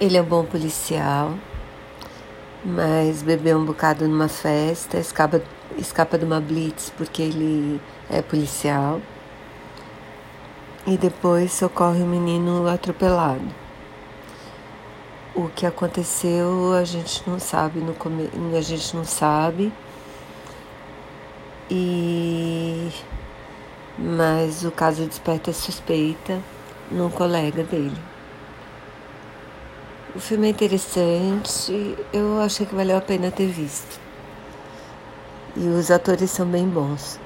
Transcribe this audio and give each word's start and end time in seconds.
Ele 0.00 0.16
é 0.16 0.22
um 0.22 0.24
bom 0.24 0.44
policial, 0.44 1.34
mas 2.64 3.22
bebeu 3.22 3.58
um 3.58 3.64
bocado 3.64 4.08
numa 4.08 4.26
festa, 4.26 4.98
escapa, 4.98 5.40
escapa 5.78 6.18
de 6.18 6.24
uma 6.24 6.40
blitz 6.40 6.90
porque 6.96 7.22
ele 7.22 7.80
é 8.10 8.20
policial. 8.20 9.00
E 10.86 10.96
depois 10.98 11.52
socorre 11.52 12.02
o 12.02 12.06
menino 12.06 12.68
atropelado. 12.68 13.48
O 15.34 15.48
que 15.48 15.64
aconteceu 15.64 16.72
a 16.74 16.84
gente 16.84 17.22
não 17.28 17.38
sabe 17.38 17.80
no 17.80 17.94
come... 17.94 18.28
a 18.56 18.60
gente 18.60 18.96
não 18.96 19.04
sabe. 19.04 19.72
E 21.70 22.90
mas 23.96 24.64
o 24.64 24.70
caso 24.72 25.06
desperta 25.06 25.52
suspeita 25.52 26.40
num 26.90 27.08
colega 27.08 27.62
dele. 27.62 28.13
O 30.14 30.20
filme 30.20 30.46
é 30.46 30.50
interessante, 30.50 31.96
eu 32.12 32.40
achei 32.40 32.64
que 32.64 32.72
valeu 32.72 32.96
a 32.96 33.00
pena 33.00 33.32
ter 33.32 33.48
visto. 33.48 33.98
E 35.56 35.66
os 35.66 35.90
atores 35.90 36.30
são 36.30 36.46
bem 36.46 36.68
bons. 36.68 37.18